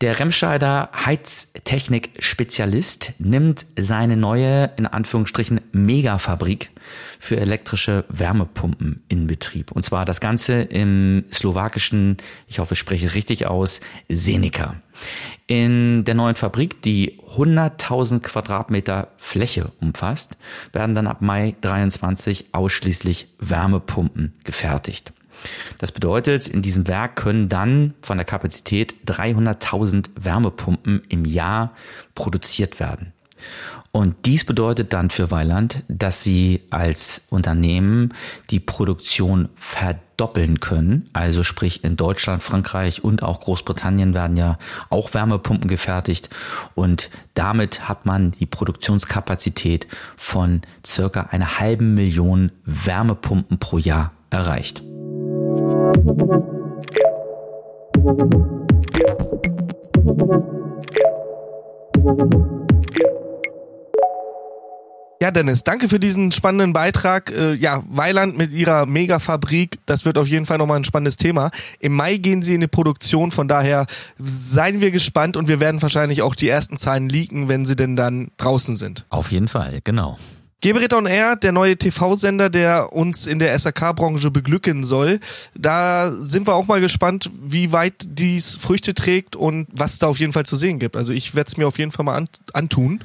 Der 0.02 0.20
Remscheider 0.20 0.90
Heiztechnik-Spezialist 1.06 3.14
nimmt 3.20 3.66
seine 3.78 4.18
neue, 4.18 4.72
in 4.78 4.88
Anführungsstrichen, 4.88 5.62
Megafabrik 5.72 6.72
für 7.20 7.38
elektrische 7.38 8.06
Wärmepumpen 8.10 9.04
in 9.10 9.28
Betrieb. 9.28 9.72
Und 9.72 9.86
zwar 9.86 10.06
das 10.06 10.22
Ganze 10.22 10.62
im 10.62 11.26
slowakischen, 11.32 12.18
ich 12.48 12.58
hoffe, 12.60 12.74
ich 12.74 12.80
spreche 12.80 13.14
richtig 13.14 13.46
aus, 13.46 13.82
Senica. 14.08 14.76
In 15.46 16.06
der 16.06 16.16
neuen 16.16 16.36
Fabrik, 16.36 16.82
die 16.82 17.20
100.000 17.36 18.22
Quadratmeter 18.22 19.10
Fläche 19.18 19.72
umfasst, 19.82 20.38
werden 20.72 20.96
dann 20.96 21.08
ab 21.08 21.22
Mai 21.22 21.56
23 21.62 22.54
ausschließlich 22.54 23.28
Wärmepumpen 23.40 24.34
gefertigt. 24.46 25.12
Das 25.78 25.92
bedeutet, 25.92 26.48
in 26.48 26.62
diesem 26.62 26.88
Werk 26.88 27.16
können 27.16 27.50
dann 27.50 27.94
von 28.02 28.18
der 28.18 28.26
Kapazität 28.26 28.96
300.000 29.08 30.08
Wärmepumpen 30.16 31.02
im 31.10 31.26
Jahr 31.26 31.74
produziert 32.16 32.80
werden. 32.80 33.14
Und 33.92 34.26
dies 34.26 34.46
bedeutet 34.46 34.94
dann 34.94 35.10
für 35.10 35.32
Weiland, 35.32 35.84
dass 35.88 36.24
sie 36.24 36.62
als 36.70 37.26
Unternehmen 37.30 38.14
die 38.52 38.60
Produktion 38.60 39.50
verdoppeln 39.56 40.60
können. 40.60 41.10
Also 41.14 41.44
sprich 41.44 41.84
in 41.84 41.96
Deutschland, 41.98 42.44
Frankreich 42.44 43.04
und 43.04 43.24
auch 43.24 43.40
Großbritannien 43.40 44.14
werden 44.14 44.38
ja 44.38 44.60
auch 44.90 45.14
Wärmepumpen 45.16 45.68
gefertigt. 45.68 46.30
Und 46.76 47.10
damit 47.34 47.90
hat 47.90 48.06
man 48.06 48.32
die 48.32 48.46
Produktionskapazität 48.46 49.88
von 50.16 50.62
circa 50.86 51.22
einer 51.32 51.60
halben 51.60 51.96
Million 51.96 52.52
Wärmepumpen 52.66 53.58
pro 53.58 53.80
Jahr 53.80 54.12
erreicht. 54.30 54.84
Ja, 65.22 65.32
Dennis, 65.32 65.64
danke 65.64 65.90
für 65.90 66.00
diesen 66.00 66.32
spannenden 66.32 66.74
Beitrag. 66.74 67.32
Äh, 67.32 67.54
ja, 67.54 67.84
Weiland 67.90 68.38
mit 68.38 68.52
ihrer 68.52 68.86
Megafabrik, 68.86 69.78
das 69.86 70.06
wird 70.06 70.18
auf 70.18 70.28
jeden 70.28 70.46
Fall 70.46 70.58
nochmal 70.58 70.78
ein 70.78 70.86
spannendes 70.86 71.18
Thema. 71.18 71.52
Im 71.80 71.94
Mai 71.94 72.18
gehen 72.18 72.42
sie 72.42 72.56
in 72.56 72.62
die 72.62 72.68
Produktion, 72.68 73.32
von 73.32 73.48
daher 73.48 73.86
seien 74.18 74.82
wir 74.82 74.92
gespannt 74.92 75.36
und 75.36 75.48
wir 75.48 75.60
werden 75.60 75.82
wahrscheinlich 75.82 76.22
auch 76.22 76.36
die 76.36 76.48
ersten 76.48 76.78
Zahlen 76.78 77.10
leaken, 77.10 77.50
wenn 77.50 77.66
sie 77.66 77.76
denn 77.76 77.96
dann 77.96 78.32
draußen 78.38 78.76
sind. 78.76 79.06
Auf 79.10 79.32
jeden 79.32 79.48
Fall, 79.50 79.82
genau. 79.84 80.18
Geberit 80.62 80.94
on 80.94 81.06
Air, 81.06 81.38
der 81.38 81.54
neue 81.54 81.78
TV-Sender, 81.78 82.50
der 82.50 82.92
uns 82.92 83.26
in 83.26 83.40
der 83.40 83.58
SAK-Branche 83.58 84.30
beglücken 84.30 84.84
soll. 84.84 85.22
Da 85.56 86.12
sind 86.12 86.48
wir 86.48 86.56
auch 86.56 86.68
mal 86.68 86.82
gespannt, 86.82 87.30
wie 87.42 87.72
weit 87.72 87.94
dies 88.06 88.58
Früchte 88.58 88.94
trägt 88.94 89.38
und 89.38 89.68
was 89.72 90.00
da 90.00 90.08
auf 90.08 90.20
jeden 90.20 90.34
Fall 90.34 90.46
zu 90.46 90.58
sehen 90.58 90.78
gibt. 90.80 90.98
Also 90.98 91.14
ich 91.14 91.34
werde 91.34 91.48
es 91.48 91.56
mir 91.56 91.66
auf 91.66 91.80
jeden 91.80 91.94
Fall 91.94 92.04
mal 92.04 92.26
antun. 92.52 93.02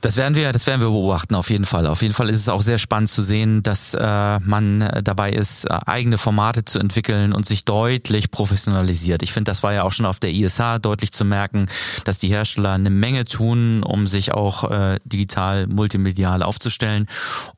Das 0.00 0.16
werden 0.16 0.36
wir, 0.36 0.52
das 0.52 0.68
werden 0.68 0.80
wir 0.80 0.90
beobachten, 0.90 1.34
auf 1.34 1.50
jeden 1.50 1.66
Fall. 1.66 1.88
Auf 1.88 2.02
jeden 2.02 2.14
Fall 2.14 2.30
ist 2.30 2.38
es 2.38 2.48
auch 2.48 2.62
sehr 2.62 2.78
spannend 2.78 3.10
zu 3.10 3.22
sehen, 3.22 3.64
dass 3.64 3.94
äh, 3.94 4.38
man 4.38 4.88
dabei 5.02 5.32
ist, 5.32 5.64
äh, 5.64 5.76
eigene 5.86 6.18
Formate 6.18 6.64
zu 6.64 6.78
entwickeln 6.78 7.32
und 7.32 7.46
sich 7.46 7.64
deutlich 7.64 8.30
professionalisiert. 8.30 9.24
Ich 9.24 9.32
finde, 9.32 9.50
das 9.50 9.64
war 9.64 9.72
ja 9.72 9.82
auch 9.82 9.92
schon 9.92 10.06
auf 10.06 10.20
der 10.20 10.30
ISA 10.30 10.78
deutlich 10.78 11.12
zu 11.12 11.24
merken, 11.24 11.66
dass 12.04 12.18
die 12.18 12.28
Hersteller 12.28 12.72
eine 12.72 12.90
Menge 12.90 13.24
tun, 13.24 13.82
um 13.82 14.06
sich 14.06 14.32
auch 14.32 14.70
äh, 14.70 15.00
digital, 15.04 15.66
multimedial 15.66 16.44
aufzustellen 16.44 16.91
vorstellen. 16.92 17.06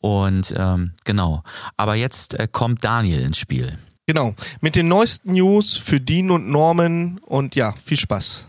Und 0.01 0.55
ähm, 0.57 0.93
genau. 1.05 1.43
Aber 1.77 1.95
jetzt 1.95 2.39
äh, 2.39 2.49
kommt 2.51 2.85
Daniel 2.85 3.21
ins 3.21 3.39
Spiel. 3.39 3.79
Genau. 4.07 4.35
Mit 4.61 4.77
den 4.77 4.89
neuesten 4.89 5.33
News 5.33 5.77
für 5.77 6.01
Dean 6.01 6.31
und 6.31 6.49
Norman 6.49 7.19
und 7.25 7.57
ja, 7.57 7.75
viel 7.85 7.97
Spaß. 7.97 8.49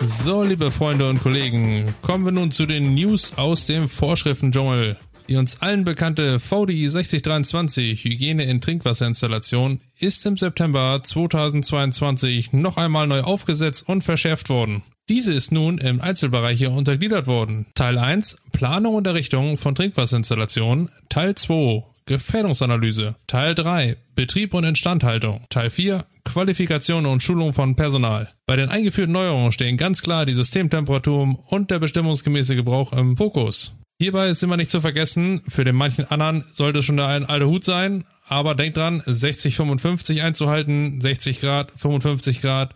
So, 0.00 0.42
liebe 0.42 0.70
Freunde 0.70 1.08
und 1.10 1.22
Kollegen, 1.22 1.94
kommen 2.00 2.24
wir 2.24 2.32
nun 2.32 2.50
zu 2.50 2.64
den 2.64 2.94
News 2.94 3.34
aus 3.36 3.66
dem 3.66 3.90
Vorschriftendschungel. 3.90 4.96
Die 5.28 5.36
uns 5.36 5.62
allen 5.62 5.84
bekannte 5.84 6.38
VDI 6.38 6.88
6023 6.88 8.04
Hygiene 8.04 8.44
in 8.44 8.60
Trinkwasserinstallation 8.60 9.80
ist 9.98 10.26
im 10.26 10.36
September 10.36 11.00
2022 11.02 12.52
noch 12.52 12.76
einmal 12.76 13.06
neu 13.06 13.22
aufgesetzt 13.22 13.88
und 13.88 14.02
verschärft 14.04 14.50
worden. 14.50 14.82
Diese 15.08 15.32
ist 15.32 15.52
nun 15.52 15.78
im 15.78 16.00
Einzelbereiche 16.00 16.70
untergliedert 16.70 17.26
worden. 17.26 17.66
Teil 17.74 17.98
1 17.98 18.38
Planung 18.52 18.94
und 18.94 19.06
Errichtung 19.06 19.56
von 19.56 19.74
Trinkwasserinstallationen, 19.74 20.90
Teil 21.08 21.34
2 21.34 21.84
Gefährdungsanalyse, 22.06 23.14
Teil 23.26 23.54
3 23.54 23.96
Betrieb 24.14 24.52
und 24.52 24.64
Instandhaltung, 24.64 25.44
Teil 25.48 25.70
4 25.70 26.04
Qualifikation 26.24 27.06
und 27.06 27.22
Schulung 27.22 27.52
von 27.52 27.76
Personal. 27.76 28.30
Bei 28.46 28.56
den 28.56 28.68
eingeführten 28.68 29.12
Neuerungen 29.12 29.52
stehen 29.52 29.76
ganz 29.76 30.02
klar 30.02 30.26
die 30.26 30.34
Systemtemperatur 30.34 31.38
und 31.46 31.70
der 31.70 31.78
bestimmungsgemäße 31.78 32.56
Gebrauch 32.56 32.92
im 32.92 33.16
Fokus. 33.16 33.74
Hierbei 34.00 34.28
ist 34.28 34.42
immer 34.42 34.56
nicht 34.56 34.72
zu 34.72 34.80
vergessen, 34.80 35.40
für 35.46 35.64
den 35.64 35.76
manchen 35.76 36.04
anderen 36.10 36.44
sollte 36.52 36.80
es 36.80 36.84
schon 36.84 36.98
ein 36.98 37.26
alter 37.26 37.46
Hut 37.46 37.62
sein, 37.62 38.04
aber 38.26 38.56
denkt 38.56 38.76
dran, 38.76 39.02
60, 39.06 39.54
55 39.54 40.22
einzuhalten, 40.22 41.00
60 41.00 41.40
Grad, 41.40 41.70
55 41.76 42.40
Grad, 42.40 42.74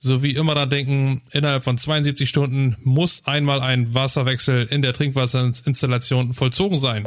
sowie 0.00 0.32
immer 0.32 0.54
daran 0.54 0.70
denken, 0.70 1.22
innerhalb 1.30 1.62
von 1.62 1.78
72 1.78 2.28
Stunden 2.28 2.76
muss 2.82 3.24
einmal 3.24 3.60
ein 3.60 3.94
Wasserwechsel 3.94 4.66
in 4.68 4.82
der 4.82 4.94
Trinkwasserinstallation 4.94 6.32
vollzogen 6.32 6.76
sein. 6.76 7.06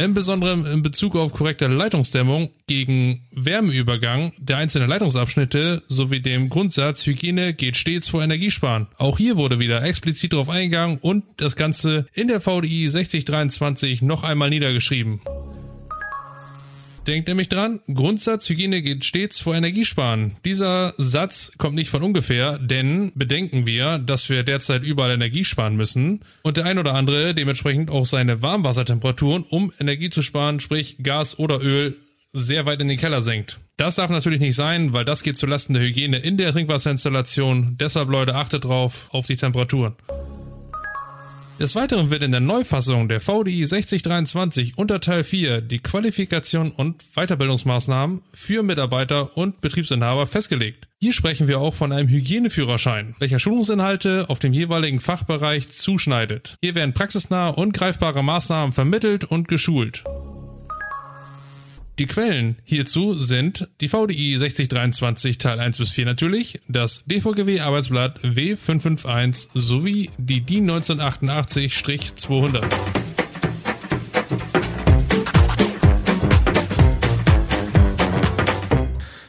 Im 0.00 0.14
Besonderen 0.14 0.64
in 0.64 0.80
Bezug 0.80 1.14
auf 1.14 1.34
korrekte 1.34 1.66
Leitungsdämmung 1.66 2.48
gegen 2.66 3.20
Wärmeübergang 3.32 4.32
der 4.38 4.56
einzelnen 4.56 4.88
Leitungsabschnitte 4.88 5.82
sowie 5.88 6.20
dem 6.20 6.48
Grundsatz 6.48 7.04
Hygiene 7.04 7.52
geht 7.52 7.76
stets 7.76 8.08
vor 8.08 8.22
Energiesparen. 8.22 8.86
Auch 8.96 9.18
hier 9.18 9.36
wurde 9.36 9.58
wieder 9.58 9.82
explizit 9.82 10.32
darauf 10.32 10.48
eingegangen 10.48 10.96
und 11.02 11.24
das 11.36 11.54
Ganze 11.54 12.06
in 12.14 12.28
der 12.28 12.40
VDI 12.40 12.88
6023 12.88 14.00
noch 14.00 14.24
einmal 14.24 14.48
niedergeschrieben. 14.48 15.20
Denkt 17.06 17.28
nämlich 17.28 17.48
dran, 17.48 17.80
Grundsatz 17.92 18.48
Hygiene 18.48 18.82
geht 18.82 19.04
stets 19.04 19.40
vor 19.40 19.54
Energiesparen. 19.54 20.36
Dieser 20.44 20.92
Satz 20.98 21.52
kommt 21.56 21.74
nicht 21.74 21.88
von 21.88 22.02
ungefähr, 22.02 22.58
denn 22.58 23.10
bedenken 23.14 23.66
wir, 23.66 23.98
dass 23.98 24.28
wir 24.28 24.42
derzeit 24.42 24.82
überall 24.82 25.10
Energie 25.10 25.44
sparen 25.44 25.76
müssen 25.76 26.20
und 26.42 26.58
der 26.58 26.66
ein 26.66 26.78
oder 26.78 26.94
andere 26.94 27.34
dementsprechend 27.34 27.90
auch 27.90 28.04
seine 28.04 28.42
Warmwassertemperaturen, 28.42 29.44
um 29.48 29.72
Energie 29.80 30.10
zu 30.10 30.20
sparen, 30.20 30.60
sprich 30.60 30.98
Gas 31.02 31.38
oder 31.38 31.62
Öl, 31.62 31.96
sehr 32.32 32.66
weit 32.66 32.80
in 32.80 32.88
den 32.88 32.98
Keller 32.98 33.22
senkt. 33.22 33.58
Das 33.76 33.96
darf 33.96 34.10
natürlich 34.10 34.40
nicht 34.40 34.54
sein, 34.54 34.92
weil 34.92 35.04
das 35.04 35.22
geht 35.22 35.36
zulasten 35.36 35.74
der 35.74 35.82
Hygiene 35.82 36.18
in 36.18 36.36
der 36.36 36.52
Trinkwasserinstallation. 36.52 37.76
Deshalb 37.80 38.10
Leute, 38.10 38.34
achtet 38.34 38.64
drauf 38.64 39.08
auf 39.10 39.26
die 39.26 39.36
Temperaturen. 39.36 39.94
Des 41.60 41.74
Weiteren 41.74 42.08
wird 42.08 42.22
in 42.22 42.30
der 42.30 42.40
Neufassung 42.40 43.10
der 43.10 43.20
VDI 43.20 43.66
6023 43.66 44.78
unter 44.78 44.98
Teil 44.98 45.24
4 45.24 45.60
die 45.60 45.80
Qualifikation 45.80 46.70
und 46.70 47.04
Weiterbildungsmaßnahmen 47.16 48.22
für 48.32 48.62
Mitarbeiter 48.62 49.36
und 49.36 49.60
Betriebsinhaber 49.60 50.26
festgelegt. 50.26 50.88
Hier 51.02 51.12
sprechen 51.12 51.48
wir 51.48 51.60
auch 51.60 51.74
von 51.74 51.92
einem 51.92 52.08
Hygieneführerschein, 52.08 53.14
welcher 53.18 53.38
Schulungsinhalte 53.38 54.30
auf 54.30 54.38
dem 54.38 54.54
jeweiligen 54.54 55.00
Fachbereich 55.00 55.68
zuschneidet. 55.68 56.56
Hier 56.62 56.74
werden 56.74 56.94
praxisnahe 56.94 57.54
und 57.54 57.74
greifbare 57.74 58.24
Maßnahmen 58.24 58.72
vermittelt 58.72 59.24
und 59.24 59.46
geschult. 59.46 60.02
Die 62.00 62.06
Quellen 62.06 62.56
hierzu 62.64 63.12
sind 63.12 63.68
die 63.82 63.88
VDI 63.88 64.38
6023 64.38 65.36
Teil 65.36 65.60
1 65.60 65.76
bis 65.76 65.90
4 65.90 66.06
natürlich, 66.06 66.58
das 66.66 67.04
DVGW 67.04 67.60
Arbeitsblatt 67.60 68.20
W551 68.20 69.48
sowie 69.52 70.08
die 70.16 70.40
DIN 70.40 70.70
1988-200. 70.70 72.64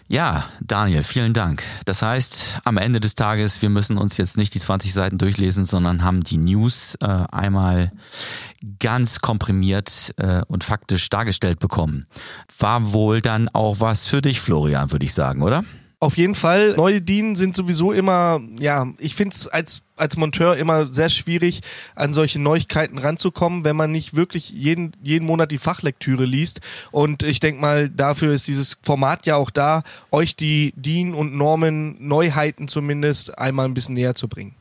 Ja, 0.07 0.49
Daniel, 0.71 1.03
vielen 1.03 1.33
Dank. 1.33 1.63
Das 1.83 2.01
heißt, 2.01 2.59
am 2.63 2.77
Ende 2.77 3.01
des 3.01 3.15
Tages, 3.15 3.61
wir 3.61 3.67
müssen 3.67 3.97
uns 3.97 4.15
jetzt 4.15 4.37
nicht 4.37 4.53
die 4.53 4.59
20 4.61 4.93
Seiten 4.93 5.17
durchlesen, 5.17 5.65
sondern 5.65 6.01
haben 6.01 6.23
die 6.23 6.37
News 6.37 6.95
äh, 7.01 7.07
einmal 7.07 7.91
ganz 8.79 9.19
komprimiert 9.19 10.13
äh, 10.15 10.43
und 10.47 10.63
faktisch 10.63 11.09
dargestellt 11.09 11.59
bekommen. 11.59 12.05
War 12.57 12.93
wohl 12.93 13.21
dann 13.21 13.49
auch 13.49 13.81
was 13.81 14.05
für 14.05 14.21
dich, 14.21 14.39
Florian, 14.39 14.93
würde 14.93 15.03
ich 15.03 15.13
sagen, 15.13 15.41
oder? 15.41 15.65
Auf 16.03 16.17
jeden 16.17 16.34
Fall. 16.34 16.74
Neue 16.77 17.00
DIN 17.00 17.36
sind 17.36 17.55
sowieso 17.55 17.91
immer, 17.91 18.41
ja, 18.58 18.88
ich 18.98 19.13
finde 19.13 19.36
es 19.36 19.48
als 19.48 19.84
als 20.01 20.17
Monteur 20.17 20.58
immer 20.58 20.91
sehr 20.91 21.10
schwierig, 21.10 21.62
an 21.93 22.12
solche 22.13 22.39
Neuigkeiten 22.39 22.98
ranzukommen, 22.98 23.63
wenn 23.63 23.75
man 23.75 23.91
nicht 23.91 24.15
wirklich 24.15 24.50
jeden, 24.50 24.93
jeden 25.03 25.27
Monat 25.27 25.51
die 25.51 25.60
Fachlektüre 25.60 26.25
liest. 26.25 26.60
Und 26.89 27.22
ich 27.22 27.39
denke 27.39 27.62
mal, 27.62 27.88
dafür 27.88 28.34
ist 28.34 28.48
dieses 28.48 28.79
Format 28.81 29.27
ja 29.27 29.36
auch 29.36 29.51
da, 29.51 29.84
euch 30.10 30.36
die 30.36 30.74
DIN 30.75 31.13
und 31.13 31.36
Normen 31.36 31.98
Neuheiten 32.00 32.67
zumindest 32.67 33.38
einmal 33.38 33.67
ein 33.67 33.75
bisschen 33.75 33.93
näher 33.93 34.15
zu 34.15 34.27
bringen. 34.27 34.55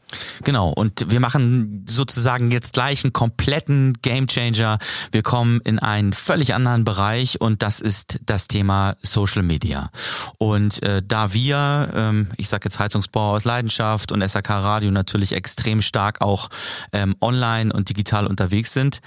Genau, 0.45 0.71
und 0.71 1.11
wir 1.11 1.21
machen 1.21 1.85
sozusagen 1.89 2.51
jetzt 2.51 2.73
gleich 2.73 3.05
einen 3.05 3.13
kompletten 3.13 3.95
Gamechanger. 4.03 4.79
Wir 5.13 5.23
kommen 5.23 5.61
in 5.65 5.79
einen 5.79 6.13
völlig 6.13 6.55
anderen 6.55 6.85
Bereich 6.85 7.41
und 7.41 7.63
das 7.63 7.81
ist 7.81 8.21
das 8.27 8.49
Thema 8.49 8.97
Social 9.03 9.43
Media. 9.43 9.91
Und 10.39 10.83
äh, 10.83 11.03
da 11.07 11.33
wir, 11.33 11.91
ähm, 11.95 12.29
ich 12.37 12.49
sage 12.49 12.65
jetzt 12.65 12.79
Heizungsbau 12.79 13.33
aus 13.33 13.45
Leidenschaft 13.45 14.13
und 14.13 14.27
SAK 14.27 14.51
Radio 14.51 14.91
natürlich 14.91 15.33
extrem 15.33 15.83
stark 15.83 16.21
auch 16.21 16.49
ähm, 16.93 17.15
online 17.21 17.73
und 17.73 17.89
digital 17.89 18.27
unterwegs 18.27 18.73
sind, 18.73 19.01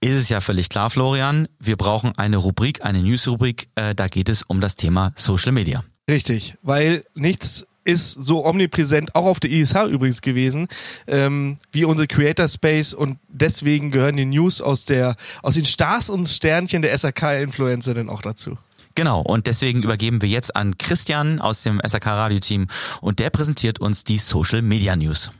ist 0.00 0.16
es 0.16 0.28
ja 0.28 0.40
völlig 0.40 0.68
klar, 0.68 0.90
Florian, 0.90 1.48
wir 1.58 1.76
brauchen 1.76 2.12
eine 2.16 2.36
Rubrik, 2.36 2.84
eine 2.84 3.00
News-Rubrik, 3.00 3.68
äh, 3.74 3.94
da 3.94 4.08
geht 4.08 4.28
es 4.28 4.42
um 4.42 4.60
das 4.60 4.76
Thema 4.76 5.12
Social 5.16 5.52
Media. 5.52 5.82
Richtig, 6.08 6.56
weil 6.62 7.04
nichts 7.14 7.66
ist 7.86 8.12
so 8.12 8.44
omnipräsent, 8.44 9.14
auch 9.14 9.26
auf 9.26 9.40
der 9.40 9.50
ISH 9.50 9.74
übrigens 9.88 10.20
gewesen, 10.20 10.66
ähm, 11.06 11.56
wie 11.72 11.84
unsere 11.84 12.08
Creator 12.08 12.48
Space 12.48 12.92
und 12.92 13.18
deswegen 13.28 13.90
gehören 13.90 14.16
die 14.16 14.26
News 14.26 14.60
aus 14.60 14.84
der, 14.84 15.16
aus 15.42 15.54
den 15.54 15.64
Stars 15.64 16.10
und 16.10 16.28
Sternchen 16.28 16.82
der 16.82 16.96
SAK-Influencer 16.98 17.94
dann 17.94 18.10
auch 18.10 18.22
dazu. 18.22 18.58
Genau, 18.96 19.20
und 19.20 19.46
deswegen 19.46 19.82
übergeben 19.82 20.22
wir 20.22 20.28
jetzt 20.28 20.56
an 20.56 20.78
Christian 20.78 21.38
aus 21.38 21.62
dem 21.62 21.80
SAK 21.86 22.06
Radio 22.06 22.40
Team 22.40 22.66
und 23.00 23.18
der 23.18 23.30
präsentiert 23.30 23.78
uns 23.78 24.04
die 24.04 24.18
Social 24.18 24.62
Media 24.62 24.96
News. 24.96 25.30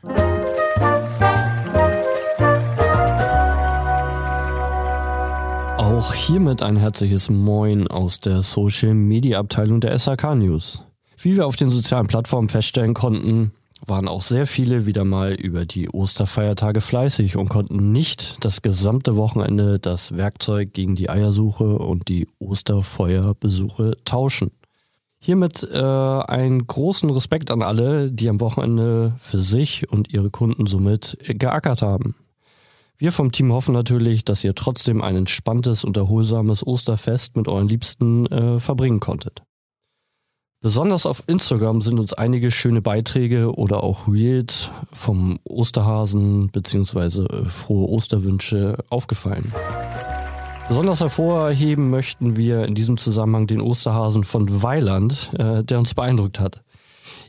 Auch 5.79 6.15
hiermit 6.15 6.63
ein 6.63 6.77
herzliches 6.77 7.31
Moin 7.31 7.89
aus 7.89 8.21
der 8.21 8.43
Social 8.43 8.95
Media 8.95 9.41
Abteilung 9.41 9.81
der 9.81 9.99
SAK 9.99 10.35
News. 10.37 10.86
Wie 11.27 11.37
wir 11.37 11.49
auf 11.49 11.57
den 11.57 11.71
sozialen 11.71 12.07
Plattformen 12.07 12.49
feststellen 12.49 12.95
konnten, 12.95 13.51
waren 13.85 14.07
auch 14.07 14.21
sehr 14.21 14.47
viele 14.47 14.87
wieder 14.87 15.03
mal 15.03 15.33
über 15.33 15.67
die 15.67 15.89
Osterfeiertage 15.89 16.81
fleißig 16.81 17.37
und 17.37 17.49
konnten 17.49 17.91
nicht 17.91 18.45
das 18.45 18.63
gesamte 18.63 19.17
Wochenende 19.17 19.81
das 19.81 20.17
Werkzeug 20.17 20.73
gegen 20.73 20.95
die 20.95 21.11
Eiersuche 21.11 21.79
und 21.79 22.07
die 22.07 22.29
Osterfeuerbesuche 22.39 23.97
tauschen. 24.05 24.53
Hiermit 25.19 25.69
äh, 25.69 25.77
einen 25.81 26.65
großen 26.65 27.11
Respekt 27.11 27.51
an 27.51 27.63
alle, 27.63 28.13
die 28.13 28.29
am 28.29 28.41
Wochenende 28.41 29.13
für 29.19 29.43
sich 29.43 29.91
und 29.91 30.13
ihre 30.13 30.31
Kunden 30.31 30.69
somit 30.69 31.19
geackert 31.27 31.83
haben. 31.83 32.15
Wir 32.99 33.11
vom 33.11 33.33
Team 33.33 33.53
hoffen 33.53 33.75
natürlich, 33.75 34.25
dass 34.25 34.45
ihr 34.45 34.55
trotzdem 34.55 35.03
ein 35.03 35.17
entspanntes 35.17 35.83
und 35.83 35.97
erholsames 35.97 36.65
Osterfest 36.65 37.37
mit 37.37 37.49
euren 37.49 37.67
Liebsten 37.67 38.27
äh, 38.27 38.61
verbringen 38.61 39.01
konntet. 39.01 39.43
Besonders 40.63 41.07
auf 41.07 41.23
Instagram 41.27 41.83
sind 41.83 42.01
uns 42.01 42.15
einige 42.15 42.51
schöne 42.51 42.81
Beiträge 42.81 43.55
oder 43.55 43.85
auch 43.85 44.09
Reels 44.09 44.71
vom 44.93 45.39
Osterhasen 45.45 46.49
bzw. 46.49 47.25
Äh, 47.25 47.45
frohe 47.45 47.89
Osterwünsche 47.89 48.79
aufgefallen. 48.89 49.53
Besonders 50.69 51.01
hervorheben 51.01 51.91
möchten 51.91 52.37
wir 52.37 52.65
in 52.65 52.75
diesem 52.75 52.97
Zusammenhang 52.97 53.47
den 53.47 53.61
Osterhasen 53.61 54.25
von 54.25 54.63
Weiland, 54.63 55.31
äh, 55.39 55.63
der 55.63 55.79
uns 55.79 55.95
beeindruckt 55.95 56.41
hat. 56.41 56.63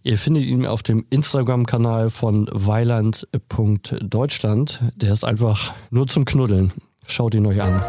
Ihr 0.03 0.17
findet 0.17 0.45
ihn 0.45 0.65
auf 0.65 0.81
dem 0.81 1.05
Instagram-Kanal 1.09 2.09
von 2.09 2.47
weiland.deutschland. 2.51 4.81
Der 4.95 5.11
ist 5.11 5.25
einfach 5.25 5.73
nur 5.91 6.07
zum 6.07 6.25
Knuddeln. 6.25 6.71
Schaut 7.05 7.35
ihn 7.35 7.45
euch 7.45 7.61
an. 7.61 7.79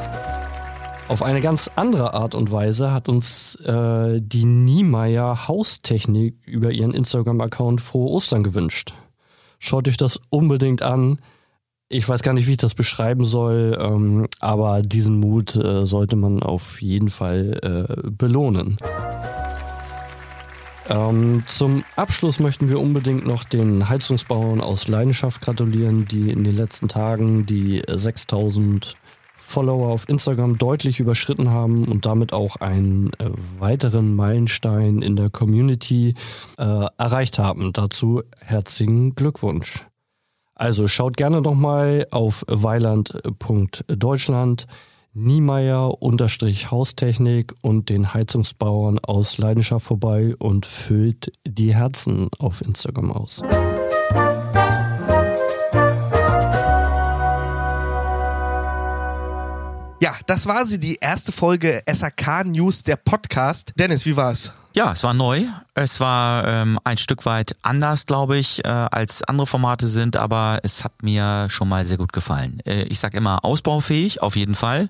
Auf 1.08 1.22
eine 1.22 1.40
ganz 1.40 1.70
andere 1.74 2.12
Art 2.12 2.34
und 2.34 2.52
Weise 2.52 2.92
hat 2.92 3.08
uns 3.08 3.56
äh, 3.64 4.20
die 4.20 4.44
Niemeyer 4.44 5.48
Haustechnik 5.48 6.36
über 6.44 6.70
ihren 6.70 6.92
Instagram-Account 6.92 7.80
frohe 7.80 8.10
Ostern 8.10 8.42
gewünscht. 8.42 8.92
Schaut 9.58 9.88
euch 9.88 9.96
das 9.96 10.20
unbedingt 10.28 10.82
an. 10.82 11.18
Ich 11.88 12.06
weiß 12.06 12.22
gar 12.22 12.34
nicht, 12.34 12.46
wie 12.46 12.52
ich 12.52 12.58
das 12.58 12.74
beschreiben 12.74 13.24
soll, 13.24 13.78
ähm, 13.80 14.28
aber 14.40 14.82
diesen 14.82 15.18
Mut 15.18 15.56
äh, 15.56 15.86
sollte 15.86 16.16
man 16.16 16.42
auf 16.42 16.82
jeden 16.82 17.08
Fall 17.08 17.58
äh, 17.62 18.10
belohnen. 18.10 18.76
Ähm, 20.90 21.42
zum 21.46 21.84
Abschluss 21.96 22.38
möchten 22.38 22.68
wir 22.68 22.80
unbedingt 22.80 23.26
noch 23.26 23.44
den 23.44 23.88
Heizungsbauern 23.88 24.60
aus 24.60 24.88
Leidenschaft 24.88 25.40
gratulieren, 25.40 26.06
die 26.06 26.30
in 26.30 26.44
den 26.44 26.54
letzten 26.54 26.88
Tagen 26.88 27.46
die 27.46 27.82
6000 27.86 28.96
Follower 29.48 29.88
auf 29.88 30.08
Instagram 30.08 30.56
deutlich 30.58 31.00
überschritten 31.00 31.50
haben 31.50 31.88
und 31.88 32.06
damit 32.06 32.34
auch 32.34 32.56
einen 32.56 33.12
äh, 33.14 33.30
weiteren 33.58 34.14
Meilenstein 34.14 35.00
in 35.00 35.16
der 35.16 35.30
Community 35.30 36.14
äh, 36.58 36.84
erreicht 36.98 37.38
haben. 37.38 37.72
Dazu 37.72 38.22
herzlichen 38.40 39.14
Glückwunsch. 39.14 39.86
Also 40.54 40.86
schaut 40.86 41.16
gerne 41.16 41.40
nochmal 41.40 42.06
auf 42.10 42.44
weiland.deutschland, 42.46 44.66
Niemeyer-Haustechnik 45.14 47.54
und 47.62 47.88
den 47.88 48.12
Heizungsbauern 48.12 48.98
aus 48.98 49.38
Leidenschaft 49.38 49.86
vorbei 49.86 50.34
und 50.38 50.66
füllt 50.66 51.32
die 51.46 51.74
Herzen 51.74 52.28
auf 52.38 52.60
Instagram 52.60 53.12
aus. 53.12 53.42
Ja, 60.00 60.14
das 60.26 60.46
war 60.46 60.64
sie, 60.64 60.78
die 60.78 60.96
erste 61.00 61.32
Folge 61.32 61.82
SAK 61.90 62.44
News, 62.44 62.84
der 62.84 62.94
Podcast. 62.94 63.72
Dennis, 63.76 64.06
wie 64.06 64.16
war's? 64.16 64.52
Ja, 64.74 64.92
es 64.92 65.02
war 65.02 65.14
neu. 65.14 65.46
Es 65.74 65.98
war 65.98 66.46
ähm, 66.46 66.78
ein 66.84 66.98
Stück 66.98 67.24
weit 67.24 67.56
anders, 67.62 68.06
glaube 68.06 68.36
ich, 68.36 68.64
äh, 68.64 68.68
als 68.68 69.22
andere 69.22 69.46
Formate 69.46 69.86
sind, 69.86 70.16
aber 70.16 70.60
es 70.62 70.84
hat 70.84 71.02
mir 71.02 71.48
schon 71.50 71.68
mal 71.68 71.84
sehr 71.84 71.96
gut 71.96 72.12
gefallen. 72.12 72.60
Äh, 72.64 72.82
ich 72.84 73.00
sage 73.00 73.16
immer 73.16 73.44
ausbaufähig, 73.44 74.22
auf 74.22 74.36
jeden 74.36 74.54
Fall. 74.54 74.88